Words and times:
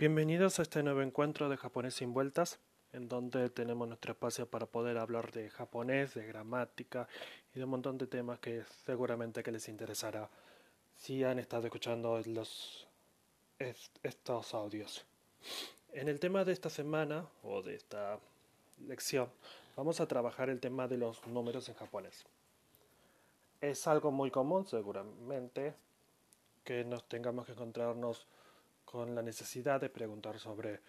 Bienvenidos 0.00 0.60
a 0.60 0.62
este 0.62 0.84
nuevo 0.84 1.02
encuentro 1.02 1.48
de 1.48 1.56
Japonés 1.56 1.94
sin 1.94 2.14
vueltas, 2.14 2.60
en 2.92 3.08
donde 3.08 3.50
tenemos 3.50 3.88
nuestro 3.88 4.12
espacio 4.12 4.48
para 4.48 4.66
poder 4.66 4.96
hablar 4.96 5.32
de 5.32 5.50
japonés, 5.50 6.14
de 6.14 6.24
gramática 6.24 7.08
y 7.52 7.58
de 7.58 7.64
un 7.64 7.70
montón 7.70 7.98
de 7.98 8.06
temas 8.06 8.38
que 8.38 8.62
seguramente 8.86 9.42
que 9.42 9.50
les 9.50 9.68
interesará 9.68 10.30
si 10.94 11.24
han 11.24 11.40
estado 11.40 11.64
escuchando 11.66 12.22
los, 12.26 12.86
estos 13.58 14.54
audios. 14.54 15.04
En 15.92 16.06
el 16.06 16.20
tema 16.20 16.44
de 16.44 16.52
esta 16.52 16.70
semana 16.70 17.26
o 17.42 17.62
de 17.62 17.74
esta 17.74 18.20
lección 18.86 19.28
vamos 19.76 20.00
a 20.00 20.06
trabajar 20.06 20.48
el 20.48 20.60
tema 20.60 20.86
de 20.86 20.98
los 20.98 21.26
números 21.26 21.68
en 21.70 21.74
japonés. 21.74 22.24
Es 23.60 23.88
algo 23.88 24.12
muy 24.12 24.30
común 24.30 24.64
seguramente 24.64 25.74
que 26.62 26.84
nos 26.84 27.02
tengamos 27.08 27.46
que 27.46 27.52
encontrarnos 27.52 28.28
con 28.90 29.14
la 29.14 29.20
necesidad 29.20 29.78
de 29.78 29.90
preguntar 29.90 30.38
sobre 30.38 30.80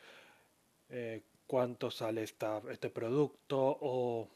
eh, 0.90 1.22
cuánto 1.46 1.92
sale 1.92 2.24
esta, 2.24 2.62
este 2.72 2.90
producto 2.90 3.58
o 3.60 4.30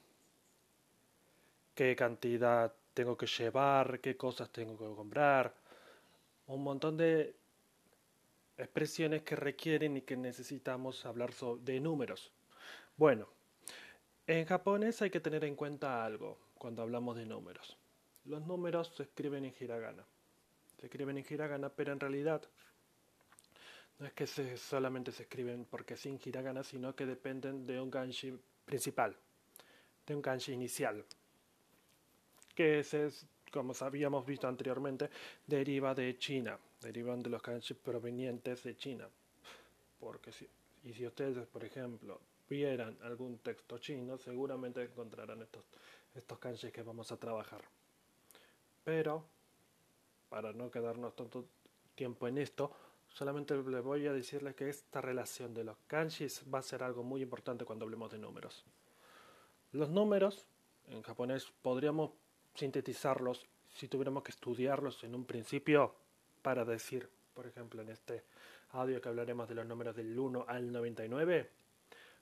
qué 1.74 1.96
cantidad 1.96 2.74
tengo 2.94 3.16
que 3.16 3.26
llevar, 3.26 4.02
qué 4.02 4.18
cosas 4.18 4.50
tengo 4.50 4.78
que 4.78 4.94
comprar, 4.94 5.54
un 6.48 6.62
montón 6.62 6.98
de 6.98 7.36
expresiones 8.58 9.22
que 9.22 9.38
requieren 9.38 9.96
y 9.96 10.02
que 10.02 10.18
necesitamos 10.18 11.06
hablar 11.06 11.34
de 11.62 11.80
números. 11.80 12.34
Bueno, 12.98 13.30
en 14.28 14.46
japonés 14.46 15.02
hay 15.02 15.10
que 15.10 15.22
tener 15.22 15.46
en 15.46 15.56
cuenta 15.56 16.04
algo 16.04 16.38
cuando 16.56 16.82
hablamos 16.82 17.16
de 17.16 17.26
números. 17.26 17.78
Los 18.26 18.46
números 18.46 18.92
se 18.94 19.04
escriben 19.04 19.46
en 19.46 19.54
hiragana. 19.58 20.06
Se 20.82 20.88
escriben 20.88 21.18
en 21.18 21.26
hiragana, 21.30 21.70
pero 21.70 21.94
en 21.94 22.02
realidad 22.02 22.42
no 24.00 24.08
es 24.08 24.14
que 24.14 24.28
solamente 24.58 25.12
se 25.12 25.24
escriben 25.24 25.66
porque 25.66 25.96
sin 25.96 26.20
hiragana, 26.24 26.64
sino 26.64 26.96
que 26.96 27.06
dependen 27.06 27.66
de 27.66 27.80
un 27.80 27.92
kanji 27.92 28.38
principal, 28.66 29.16
de 30.06 30.16
un 30.16 30.22
kanji 30.22 30.52
inicial, 30.52 31.04
que 32.56 32.80
es, 32.80 33.26
como 33.52 33.74
habíamos 33.80 34.26
visto 34.26 34.48
anteriormente, 34.48 35.10
deriva 35.46 35.94
de 35.94 36.18
China, 36.18 36.58
derivan 36.82 37.22
de 37.22 37.30
los 37.30 37.42
kanji 37.42 37.74
provenientes 37.76 38.64
de 38.64 38.76
China. 38.76 39.08
Porque 40.00 40.32
si, 40.32 40.48
y 40.84 40.94
si 40.94 41.06
ustedes, 41.08 41.48
por 41.48 41.64
ejemplo, 41.64 42.20
vieran 42.50 42.98
algún 43.04 43.38
texto 43.40 43.78
chino, 43.78 44.18
seguramente 44.18 44.84
encontrarán 44.84 45.42
estos, 45.42 45.64
estos 46.14 46.40
kanji 46.40 46.72
que 46.72 46.84
vamos 46.84 47.12
a 47.12 47.18
trabajar. 47.18 47.62
Pero, 48.84 49.24
para 50.30 50.52
no 50.52 50.70
quedarnos 50.70 51.16
tanto 51.16 51.46
tiempo 51.96 52.28
en 52.28 52.38
esto, 52.38 52.76
Solamente 53.14 53.56
le 53.56 53.80
voy 53.80 54.08
a 54.08 54.12
decirles 54.12 54.56
que 54.56 54.70
esta 54.70 55.00
relación 55.00 55.54
de 55.54 55.64
los 55.64 55.78
kanjis 55.86 56.44
va 56.52 56.60
a 56.60 56.64
ser 56.64 56.82
algo 56.82 57.04
muy 57.04 57.22
importante 57.22 57.64
cuando 57.64 57.86
hablemos 57.86 58.12
de 58.12 58.18
números. 58.18 58.66
Los 59.72 59.90
números, 59.90 60.48
en 60.88 61.04
japonés, 61.04 61.54
podríamos 61.62 62.12
sintetizarlos 62.56 63.46
si 63.70 63.88
tuviéramos 63.88 64.24
que 64.24 64.32
estudiarlos 64.32 65.04
en 65.04 65.14
un 65.14 65.26
principio 65.26 65.94
para 66.42 66.66
decir, 66.66 67.08
por 67.36 67.46
ejemplo, 67.46 67.84
en 67.84 67.90
este 67.90 68.24
audio 68.72 69.00
que 69.00 69.10
hablaremos 69.10 69.48
de 69.48 69.56
los 69.56 69.66
números 69.68 69.96
del 69.96 70.18
1 70.18 70.46
al 70.48 70.72
99, 70.72 71.52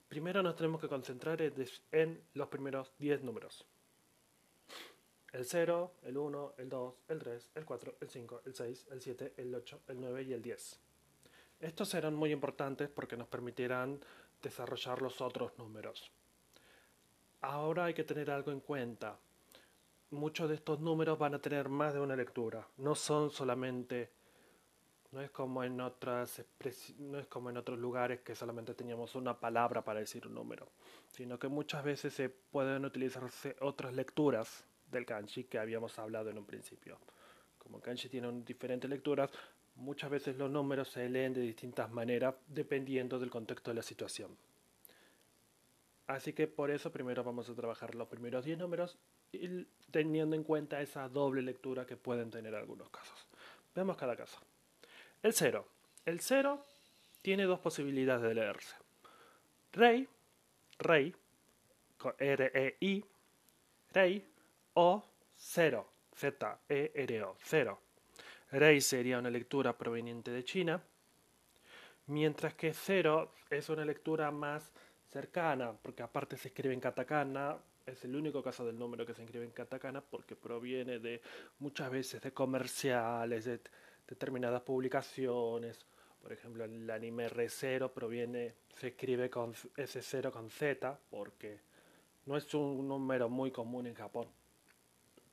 primero 0.09 0.43
nos 0.43 0.57
tenemos 0.57 0.81
que 0.81 0.89
concentrar 0.89 1.41
en 1.41 2.21
los 2.33 2.47
primeros 2.49 2.91
10 2.99 3.23
números. 3.23 3.65
El 5.31 5.45
0, 5.45 5.91
el 6.03 6.17
1, 6.17 6.53
el 6.57 6.69
2, 6.69 6.93
el 7.07 7.19
3, 7.19 7.49
el 7.55 7.65
4, 7.65 7.95
el 8.01 8.09
5, 8.09 8.41
el 8.45 8.53
6, 8.53 8.87
el 8.91 9.01
7, 9.01 9.33
el 9.37 9.55
8, 9.55 9.81
el 9.87 10.01
9 10.01 10.23
y 10.23 10.33
el 10.33 10.41
10. 10.41 10.79
Estos 11.61 11.89
serán 11.89 12.15
muy 12.15 12.31
importantes 12.31 12.89
porque 12.89 13.15
nos 13.15 13.27
permitirán 13.27 13.99
desarrollar 14.41 15.01
los 15.01 15.21
otros 15.21 15.57
números. 15.57 16.11
Ahora 17.41 17.85
hay 17.85 17.93
que 17.93 18.03
tener 18.03 18.29
algo 18.29 18.51
en 18.51 18.59
cuenta. 18.59 19.17
Muchos 20.09 20.49
de 20.49 20.55
estos 20.55 20.79
números 20.81 21.17
van 21.17 21.35
a 21.35 21.39
tener 21.39 21.69
más 21.69 21.93
de 21.93 22.01
una 22.01 22.15
lectura. 22.15 22.67
No 22.77 22.95
son 22.95 23.29
solamente 23.31 24.09
no 25.11 25.21
es 25.21 25.29
como 25.29 25.63
en 25.63 25.79
otras 25.81 26.41
no 26.99 27.19
es 27.19 27.27
como 27.27 27.49
en 27.49 27.57
otros 27.57 27.77
lugares 27.77 28.21
que 28.21 28.33
solamente 28.33 28.73
teníamos 28.73 29.15
una 29.15 29.39
palabra 29.39 29.83
para 29.83 29.99
decir 29.99 30.25
un 30.25 30.33
número, 30.33 30.69
sino 31.07 31.37
que 31.37 31.49
muchas 31.49 31.83
veces 31.83 32.13
se 32.13 32.29
pueden 32.29 32.85
utilizarse 32.85 33.55
otras 33.59 33.93
lecturas 33.93 34.63
del 34.91 35.05
kanji 35.05 35.45
que 35.45 35.57
habíamos 35.57 35.97
hablado 35.97 36.29
en 36.29 36.37
un 36.37 36.45
principio. 36.45 36.99
Como 37.57 37.79
kanji 37.79 38.09
tiene 38.09 38.31
diferentes 38.45 38.89
lecturas, 38.89 39.31
muchas 39.75 40.09
veces 40.09 40.37
los 40.37 40.49
números 40.51 40.89
se 40.89 41.07
leen 41.09 41.33
de 41.33 41.41
distintas 41.41 41.91
maneras 41.91 42.35
dependiendo 42.47 43.19
del 43.19 43.29
contexto 43.29 43.71
de 43.71 43.75
la 43.75 43.83
situación. 43.83 44.35
Así 46.07 46.33
que 46.33 46.47
por 46.47 46.71
eso 46.71 46.91
primero 46.91 47.23
vamos 47.23 47.49
a 47.49 47.55
trabajar 47.55 47.95
los 47.95 48.07
primeros 48.07 48.43
10 48.43 48.57
números 48.57 48.97
y 49.31 49.65
teniendo 49.91 50.35
en 50.35 50.43
cuenta 50.43 50.81
esa 50.81 51.07
doble 51.07 51.41
lectura 51.41 51.85
que 51.85 51.95
pueden 51.95 52.29
tener 52.29 52.53
algunos 52.53 52.89
casos. 52.89 53.27
Veamos 53.73 53.95
cada 53.95 54.15
caso. 54.17 54.37
El 55.23 55.33
0. 55.33 55.65
El 56.05 56.19
0 56.19 56.65
tiene 57.21 57.43
dos 57.43 57.59
posibilidades 57.59 58.23
de 58.23 58.35
leerse. 58.35 58.75
Rey, 59.71 60.07
rey, 60.79 61.15
R-E-I, 62.17 63.05
rey, 63.93 64.30
o 64.73 65.03
0, 65.35 65.91
Z-E-R-O, 66.15 67.35
0. 67.39 67.79
Rei 68.51 68.81
sería 68.81 69.17
una 69.17 69.29
lectura 69.29 69.77
proveniente 69.77 70.31
de 70.31 70.43
China, 70.43 70.81
mientras 72.07 72.53
que 72.53 72.73
0 72.73 73.33
es 73.49 73.69
una 73.69 73.85
lectura 73.85 74.29
más 74.31 74.71
cercana, 75.09 75.73
porque 75.73 76.03
aparte 76.03 76.37
se 76.37 76.49
escribe 76.49 76.73
en 76.73 76.79
katakana, 76.79 77.57
es 77.85 78.03
el 78.05 78.15
único 78.15 78.43
caso 78.43 78.65
del 78.65 78.77
número 78.77 79.05
que 79.05 79.13
se 79.13 79.23
escribe 79.23 79.45
en 79.45 79.51
katakana 79.51 80.01
porque 80.01 80.35
proviene 80.35 80.99
de 80.99 81.21
muchas 81.59 81.89
veces 81.89 82.21
de 82.21 82.31
comerciales, 82.31 83.45
de 83.45 83.59
determinadas 84.07 84.61
publicaciones. 84.61 85.85
Por 86.21 86.31
ejemplo, 86.31 86.63
el 86.63 86.89
anime 86.89 87.27
R0 87.27 87.91
proviene, 87.91 88.53
se 88.75 88.89
escribe 88.89 89.29
con 89.29 89.53
S0 89.53 90.31
con 90.31 90.49
Z 90.49 90.99
porque 91.09 91.59
no 92.25 92.37
es 92.37 92.53
un 92.53 92.87
número 92.87 93.27
muy 93.27 93.49
común 93.49 93.87
en 93.87 93.95
Japón 93.95 94.27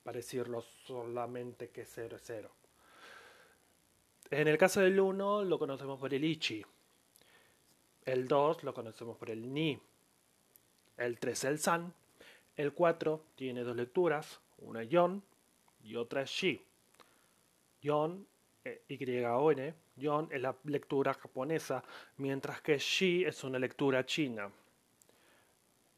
para 0.09 0.21
decirlo 0.21 0.63
solamente 0.87 1.69
que 1.69 1.85
0 1.85 2.17
es 2.17 2.23
0. 2.25 2.51
En 4.31 4.49
el 4.49 4.57
caso 4.57 4.81
del 4.81 4.99
1 4.99 5.45
lo 5.45 5.59
conocemos 5.59 6.01
por 6.01 6.15
el 6.15 6.25
ichi. 6.25 6.65
El 8.07 8.27
2 8.27 8.65
lo 8.65 8.73
conocemos 8.73 9.19
por 9.19 9.29
el 9.31 9.53
ni. 9.53 9.79
El 10.97 11.19
3 11.19 11.45
el 11.45 11.59
san. 11.59 11.93
El 12.57 12.73
4 12.73 13.23
tiene 13.37 13.63
dos 13.65 13.77
lecturas, 13.77 14.41
una 14.61 14.83
yon 14.83 15.23
y 15.85 15.97
otra 15.97 16.23
es 16.23 16.31
shi. 16.31 16.65
Yon, 17.83 18.27
eh, 18.65 18.85
Y-O-N, 18.89 19.75
yon 19.97 20.29
es 20.31 20.41
la 20.41 20.57
lectura 20.65 21.13
japonesa, 21.13 21.85
mientras 22.17 22.63
que 22.63 22.79
shi 22.79 23.27
es 23.27 23.45
una 23.45 23.59
lectura 23.59 24.07
china. 24.07 24.51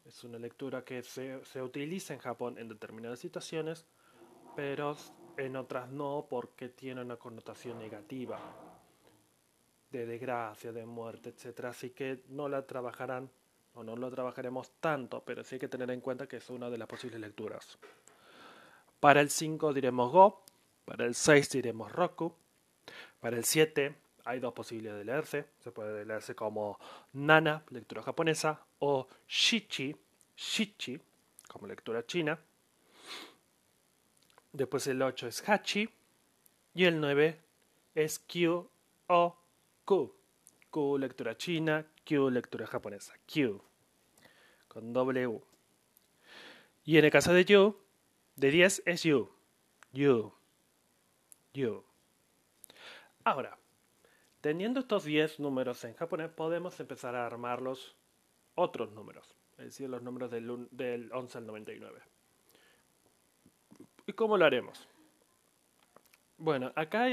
Es 0.05 0.21
una 0.25 0.37
lectura 0.37 0.83
que 0.83 1.01
se, 1.01 1.45
se 1.45 1.61
utiliza 1.61 2.13
en 2.13 2.19
Japón 2.19 2.57
en 2.57 2.67
determinadas 2.67 3.19
situaciones 3.19 3.85
pero 4.55 4.95
en 5.37 5.55
otras 5.55 5.89
no 5.89 6.27
porque 6.29 6.69
tiene 6.69 7.01
una 7.01 7.17
connotación 7.17 7.79
negativa 7.79 8.39
de 9.91 10.05
desgracia, 10.05 10.71
de 10.71 10.85
muerte, 10.85 11.29
etc. 11.29 11.65
Así 11.65 11.91
que 11.91 12.23
no 12.29 12.47
la 12.47 12.65
trabajarán 12.65 13.29
o 13.73 13.83
no 13.83 13.95
lo 13.95 14.09
trabajaremos 14.11 14.71
tanto, 14.79 15.23
pero 15.23 15.43
sí 15.43 15.55
hay 15.55 15.59
que 15.59 15.67
tener 15.67 15.91
en 15.91 16.01
cuenta 16.01 16.27
que 16.27 16.37
es 16.37 16.49
una 16.49 16.69
de 16.69 16.77
las 16.77 16.87
posibles 16.87 17.19
lecturas. 17.19 17.77
Para 18.99 19.21
el 19.21 19.29
5 19.29 19.73
diremos 19.73 20.11
Go, 20.11 20.43
para 20.85 21.05
el 21.05 21.15
6 21.15 21.49
diremos 21.49 21.91
Roku, 21.91 22.35
para 23.19 23.37
el 23.37 23.45
7 23.45 23.95
hay 24.25 24.39
dos 24.39 24.53
posibilidades 24.53 24.99
de 24.99 25.05
leerse, 25.05 25.45
se 25.59 25.71
puede 25.71 26.05
leerse 26.05 26.35
como 26.35 26.79
Nana, 27.13 27.63
lectura 27.69 28.03
japonesa, 28.03 28.61
o 28.79 29.07
Shichi, 29.27 29.95
Shichi, 30.35 30.99
como 31.47 31.67
lectura 31.67 32.05
china. 32.05 32.39
Después 34.53 34.87
el 34.87 35.01
8 35.01 35.27
es 35.27 35.47
Hachi. 35.47 35.89
Y 36.73 36.85
el 36.85 36.99
9 36.99 37.39
es 37.95 38.19
Q 38.19 38.69
o 39.07 39.37
Q. 39.85 40.15
Q 40.69 40.97
lectura 40.97 41.35
china, 41.35 41.85
Q 42.07 42.29
lectura 42.29 42.65
japonesa. 42.65 43.13
Q. 43.31 43.61
Con 44.67 44.95
U. 44.95 45.43
Y 46.85 46.97
en 46.97 47.05
el 47.05 47.11
caso 47.11 47.33
de 47.33 47.45
Yu, 47.45 47.77
de 48.37 48.51
10 48.51 48.83
es 48.85 49.03
Yu. 49.03 49.29
Yu. 49.91 50.33
Yu. 51.53 51.83
Ahora, 53.25 53.57
teniendo 54.39 54.79
estos 54.79 55.03
10 55.03 55.39
números 55.41 55.83
en 55.83 55.93
japonés, 55.93 56.29
podemos 56.29 56.79
empezar 56.79 57.15
a 57.15 57.25
armar 57.25 57.61
los 57.61 57.95
otros 58.55 58.91
números. 58.93 59.35
Es 59.57 59.65
decir, 59.65 59.89
los 59.89 60.01
números 60.01 60.31
del, 60.31 60.67
del 60.71 61.11
11 61.11 61.37
al 61.37 61.45
99. 61.47 62.01
¿Y 64.07 64.13
cómo 64.13 64.37
lo 64.37 64.45
haremos? 64.45 64.87
Bueno, 66.37 66.71
acá 66.75 67.07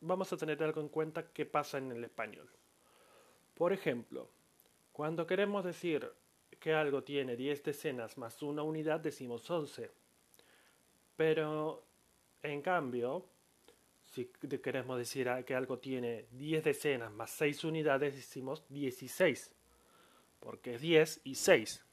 vamos 0.00 0.32
a 0.32 0.36
tener 0.36 0.62
algo 0.62 0.80
en 0.80 0.88
cuenta 0.88 1.32
que 1.32 1.46
pasa 1.46 1.78
en 1.78 1.90
el 1.92 2.04
español. 2.04 2.48
Por 3.54 3.72
ejemplo, 3.72 4.30
cuando 4.92 5.26
queremos 5.26 5.64
decir 5.64 6.08
que 6.60 6.74
algo 6.74 7.02
tiene 7.02 7.36
10 7.36 7.64
decenas 7.64 8.18
más 8.18 8.42
una 8.42 8.62
unidad, 8.62 9.00
decimos 9.00 9.48
11. 9.50 9.90
Pero, 11.16 11.84
en 12.42 12.62
cambio, 12.62 13.24
si 14.06 14.26
queremos 14.26 14.98
decir 14.98 15.28
que 15.44 15.54
algo 15.54 15.78
tiene 15.78 16.26
10 16.32 16.64
decenas 16.64 17.12
más 17.12 17.30
6 17.30 17.64
unidades, 17.64 18.14
decimos 18.14 18.64
16. 18.68 19.54
Porque 20.40 20.74
es 20.74 20.80
10 20.80 21.20
y 21.24 21.34
6. 21.34 21.84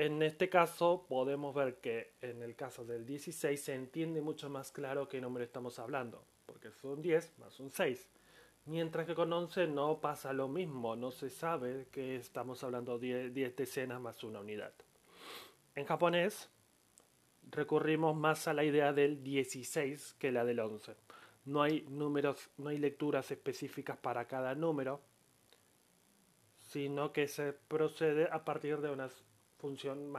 En 0.00 0.22
este 0.22 0.48
caso 0.48 1.06
podemos 1.08 1.52
ver 1.56 1.80
que 1.80 2.12
en 2.20 2.40
el 2.44 2.54
caso 2.54 2.84
del 2.84 3.04
16 3.04 3.60
se 3.60 3.74
entiende 3.74 4.22
mucho 4.22 4.48
más 4.48 4.70
claro 4.70 5.08
qué 5.08 5.20
número 5.20 5.44
estamos 5.44 5.80
hablando, 5.80 6.22
porque 6.46 6.70
son 6.70 7.02
10 7.02 7.36
más 7.40 7.58
un 7.58 7.72
6. 7.72 8.08
Mientras 8.66 9.08
que 9.08 9.16
con 9.16 9.32
11 9.32 9.66
no 9.66 10.00
pasa 10.00 10.32
lo 10.32 10.46
mismo, 10.46 10.94
no 10.94 11.10
se 11.10 11.30
sabe 11.30 11.88
que 11.90 12.14
estamos 12.14 12.62
hablando 12.62 12.96
de 12.96 13.30
10 13.30 13.56
decenas 13.56 14.00
más 14.00 14.22
una 14.22 14.38
unidad. 14.38 14.72
En 15.74 15.84
japonés 15.84 16.48
recurrimos 17.50 18.14
más 18.14 18.46
a 18.46 18.54
la 18.54 18.62
idea 18.62 18.92
del 18.92 19.24
16 19.24 20.14
que 20.16 20.30
la 20.30 20.44
del 20.44 20.60
11. 20.60 20.94
No 21.46 21.60
hay 21.60 21.84
números, 21.88 22.50
no 22.56 22.68
hay 22.68 22.78
lecturas 22.78 23.32
específicas 23.32 23.96
para 23.96 24.28
cada 24.28 24.54
número, 24.54 25.00
sino 26.60 27.12
que 27.12 27.26
se 27.26 27.52
procede 27.52 28.28
a 28.30 28.44
partir 28.44 28.78
de 28.80 28.90
una 28.90 29.08
función 29.58 30.10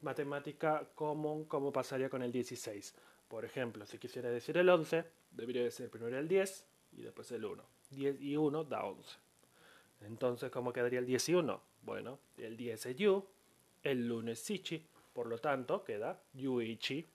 matemática 0.00 0.86
común 0.94 1.44
como 1.44 1.72
pasaría 1.72 2.08
con 2.08 2.22
el 2.22 2.32
16. 2.32 2.94
Por 3.28 3.44
ejemplo, 3.44 3.86
si 3.86 3.98
quisiera 3.98 4.30
decir 4.30 4.56
el 4.56 4.68
11, 4.68 5.04
debería 5.30 5.70
ser 5.70 5.90
primero 5.90 6.18
el 6.18 6.26
10 6.26 6.66
y 6.92 7.02
después 7.02 7.30
el 7.30 7.44
1. 7.44 7.62
10 7.90 8.20
y 8.20 8.36
1 8.36 8.64
da 8.64 8.84
11. 8.84 9.16
Entonces, 10.02 10.50
¿cómo 10.50 10.72
quedaría 10.72 10.98
el 10.98 11.06
10 11.06 11.28
y 11.28 11.34
1? 11.34 11.62
Bueno, 11.82 12.18
el 12.38 12.56
10 12.56 12.86
es 12.86 12.96
yu, 12.96 13.24
el 13.82 14.10
1 14.10 14.32
es 14.32 14.50
ichi, 14.50 14.84
por 15.12 15.26
lo 15.26 15.38
tanto 15.38 15.84
queda 15.84 16.20
yuichi. 16.34 17.06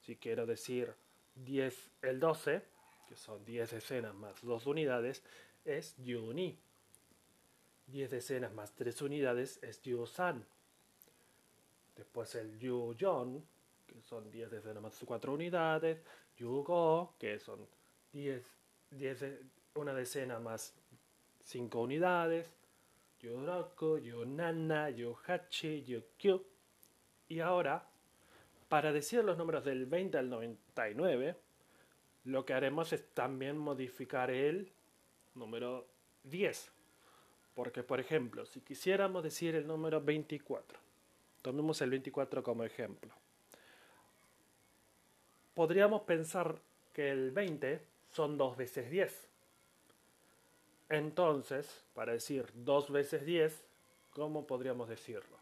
Si 0.00 0.16
quiero 0.16 0.46
decir 0.46 0.92
10, 1.36 1.90
el 2.02 2.18
12, 2.20 2.62
que 3.08 3.16
son 3.16 3.44
10 3.44 3.70
decenas 3.70 4.14
más 4.14 4.42
2 4.42 4.66
unidades, 4.66 5.22
es 5.64 5.94
yuni. 5.98 6.58
10 7.92 8.10
decenas 8.10 8.52
más 8.52 8.74
3 8.74 9.02
unidades 9.02 9.62
es 9.62 9.80
yu-san. 9.82 10.44
Después 11.94 12.34
el 12.34 12.58
yu-yon, 12.58 13.44
que 13.86 14.02
son 14.02 14.30
10 14.30 14.50
decenas 14.50 14.82
más 14.82 14.98
4 15.04 15.32
unidades, 15.32 16.02
yu-go, 16.36 17.14
que 17.18 17.38
son 17.38 17.68
10 18.12 18.62
10, 18.92 19.24
una 19.74 19.94
decena 19.94 20.38
más 20.38 20.74
5 21.44 21.80
unidades, 21.80 22.50
Yoroku, 23.20 23.98
Yonana, 23.98 24.90
Yohachi, 24.90 25.84
Yokyu. 25.84 26.44
Y 27.28 27.40
ahora, 27.40 27.88
para 28.68 28.92
decir 28.92 29.24
los 29.24 29.38
números 29.38 29.64
del 29.64 29.86
20 29.86 30.18
al 30.18 30.28
99, 30.28 31.36
lo 32.24 32.44
que 32.44 32.54
haremos 32.54 32.92
es 32.92 33.14
también 33.14 33.56
modificar 33.56 34.30
el 34.30 34.70
número 35.34 35.88
10. 36.24 36.72
Porque, 37.54 37.82
por 37.82 38.00
ejemplo, 38.00 38.46
si 38.46 38.60
quisiéramos 38.60 39.22
decir 39.22 39.54
el 39.54 39.66
número 39.66 40.00
24, 40.00 40.78
tomemos 41.42 41.80
el 41.82 41.90
24 41.90 42.42
como 42.42 42.64
ejemplo, 42.64 43.12
podríamos 45.54 46.02
pensar 46.02 46.60
que 46.92 47.10
el 47.10 47.30
20 47.30 47.82
son 48.10 48.38
2 48.38 48.56
veces 48.56 48.90
10. 48.90 49.28
Entonces, 50.88 51.84
para 51.94 52.12
decir 52.12 52.46
2 52.54 52.90
veces 52.90 53.24
10, 53.24 53.64
¿cómo 54.10 54.46
podríamos 54.46 54.88
decirlo? 54.88 55.38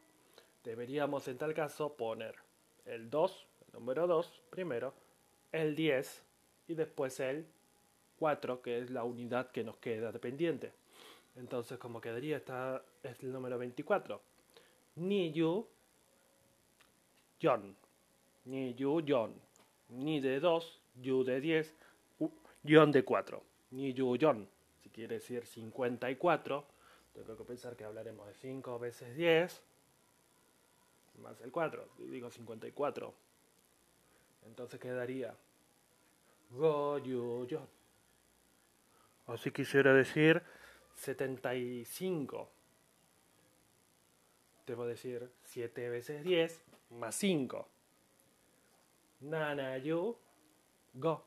Deberíamos 0.65 1.27
en 1.29 1.39
tal 1.39 1.55
caso 1.55 1.95
poner 1.97 2.37
el 2.85 3.11
2, 3.11 3.47
el 3.67 3.73
número 3.73 4.06
2, 4.06 4.43
primero, 4.51 4.95
el 5.53 5.75
10 5.75 6.23
y 6.69 6.75
después 6.75 7.19
el 7.21 7.47
4, 8.19 8.63
que 8.63 8.79
es 8.79 8.91
la 8.91 9.05
unidad 9.05 9.51
que 9.51 9.65
nos 9.65 9.79
queda 9.79 10.13
dependiente. 10.13 10.73
Entonces, 11.37 11.79
¿cómo 11.79 12.00
quedaría? 12.00 12.37
Esta 12.37 12.82
es 13.03 13.23
el 13.23 13.32
número 13.32 13.59
24. 13.59 14.21
Ni 14.97 15.32
yu, 15.32 15.67
yon. 17.38 17.77
Ni 18.44 18.75
yu, 18.75 19.00
yon. 19.00 19.35
Ni 19.88 20.21
de 20.21 20.41
2, 20.41 20.81
yu 21.03 21.25
de 21.25 21.41
10, 21.41 21.75
guion 22.62 22.93
de 22.93 23.05
4. 23.05 23.43
Ni 23.71 23.93
yu 23.93 24.17
yon. 24.17 24.49
Si 24.82 24.91
quiere 24.91 25.15
decir 25.17 25.47
54, 25.47 26.67
tengo 27.15 27.37
que 27.37 27.44
pensar 27.44 27.77
que 27.77 27.85
hablaremos 27.85 28.27
de 28.27 28.35
5 28.35 28.79
veces 28.79 29.17
10 29.17 29.62
más 31.21 31.41
el 31.41 31.50
4. 31.50 31.88
Digo 31.99 32.31
54. 32.31 33.15
Entonces 34.47 34.81
quedaría 34.81 35.35
go 36.50 36.99
yu 36.99 37.47
yon. 37.47 37.69
O 39.27 39.37
si 39.37 39.50
quisiera 39.50 39.93
decir 39.94 40.43
75. 41.00 42.50
Debo 44.67 44.87
decir 44.87 45.31
7 45.44 45.88
veces 45.88 46.23
10 46.23 46.62
más 46.91 47.14
5. 47.14 47.69
Nana 49.20 49.79
yu 49.79 50.17
go. 50.93 51.25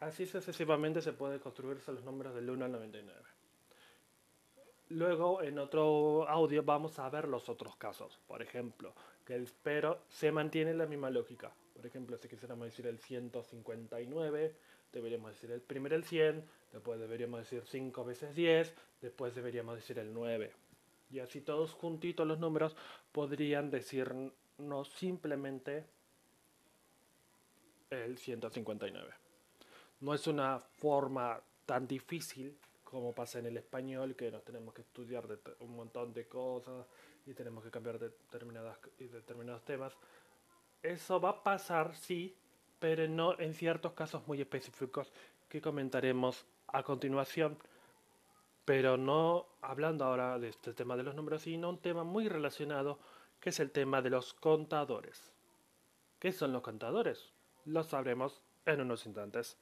Así 0.00 0.24
sucesivamente 0.26 1.02
se 1.02 1.12
pueden 1.12 1.38
construirse 1.38 1.92
los 1.92 2.02
números 2.02 2.34
del 2.34 2.48
1 2.48 2.64
al 2.64 2.72
99. 2.72 3.20
Luego, 4.88 5.42
en 5.42 5.58
otro 5.58 6.26
audio, 6.28 6.62
vamos 6.62 6.98
a 6.98 7.10
ver 7.10 7.28
los 7.28 7.48
otros 7.48 7.76
casos. 7.76 8.18
Por 8.26 8.40
ejemplo, 8.40 8.94
que 9.24 9.34
el 9.34 9.50
pero 9.62 10.02
se 10.08 10.32
mantiene 10.32 10.72
la 10.72 10.86
misma 10.86 11.10
lógica. 11.10 11.52
Por 11.74 11.84
ejemplo, 11.84 12.16
si 12.16 12.28
quisiéramos 12.28 12.66
decir 12.66 12.86
el 12.86 12.98
159, 12.98 14.56
deberíamos 14.92 15.32
decir 15.32 15.50
el 15.50 15.60
primero 15.60 15.96
el 15.96 16.04
100, 16.04 16.44
después 16.72 17.00
deberíamos 17.00 17.40
decir 17.40 17.62
5 17.64 18.04
veces 18.04 18.34
10, 18.34 18.74
después 19.02 19.34
deberíamos 19.34 19.76
decir 19.76 19.98
el 19.98 20.12
9. 20.12 20.52
Y 21.10 21.20
así 21.20 21.40
todos 21.40 21.72
juntitos 21.72 22.26
los 22.26 22.38
números 22.38 22.76
podrían 23.12 23.70
decirnos 23.70 24.88
simplemente 24.94 25.84
el 27.90 28.18
159 28.18 29.26
no 30.00 30.14
es 30.14 30.26
una 30.26 30.58
forma 30.58 31.40
tan 31.64 31.86
difícil 31.86 32.56
como 32.84 33.12
pasa 33.12 33.40
en 33.40 33.46
el 33.46 33.56
español, 33.56 34.14
que 34.14 34.30
nos 34.30 34.44
tenemos 34.44 34.72
que 34.72 34.82
estudiar 34.82 35.26
un 35.60 35.74
montón 35.74 36.12
de 36.14 36.28
cosas 36.28 36.86
y 37.26 37.34
tenemos 37.34 37.64
que 37.64 37.70
cambiar 37.70 37.98
determinadas, 37.98 38.78
determinados 38.98 39.64
temas. 39.64 39.92
Eso 40.82 41.20
va 41.20 41.30
a 41.30 41.42
pasar, 41.42 41.96
sí, 41.96 42.36
pero 42.78 43.08
no 43.08 43.38
en 43.38 43.54
ciertos 43.54 43.92
casos 43.92 44.26
muy 44.26 44.40
específicos 44.40 45.12
que 45.48 45.60
comentaremos 45.60 46.44
a 46.68 46.82
continuación. 46.82 47.58
Pero 48.64 48.96
no 48.96 49.46
hablando 49.62 50.04
ahora 50.04 50.38
de 50.38 50.48
este 50.48 50.72
tema 50.72 50.96
de 50.96 51.04
los 51.04 51.14
números, 51.14 51.42
sino 51.42 51.70
un 51.70 51.78
tema 51.78 52.02
muy 52.02 52.28
relacionado, 52.28 52.98
que 53.40 53.50
es 53.50 53.60
el 53.60 53.70
tema 53.70 54.02
de 54.02 54.10
los 54.10 54.34
contadores. 54.34 55.32
¿Qué 56.18 56.32
son 56.32 56.52
los 56.52 56.62
contadores? 56.62 57.32
Lo 57.64 57.84
sabremos 57.84 58.42
en 58.64 58.80
unos 58.80 59.06
instantes. 59.06 59.56